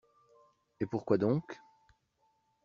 [0.79, 1.59] Et pourquoi donc?